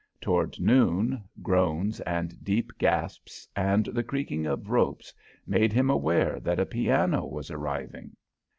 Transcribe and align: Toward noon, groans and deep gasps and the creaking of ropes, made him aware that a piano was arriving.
Toward 0.19 0.59
noon, 0.59 1.23
groans 1.43 1.99
and 2.01 2.43
deep 2.43 2.71
gasps 2.79 3.47
and 3.55 3.85
the 3.85 4.01
creaking 4.03 4.47
of 4.47 4.71
ropes, 4.71 5.13
made 5.45 5.71
him 5.71 5.91
aware 5.91 6.39
that 6.39 6.59
a 6.59 6.65
piano 6.65 7.23
was 7.27 7.51
arriving. 7.51 8.15